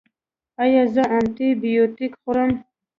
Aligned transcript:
ایا 0.63 0.83
زه 0.93 1.03
انټي 1.15 1.49
بیوټیک 1.61 2.11
وخورم؟ 2.17 2.51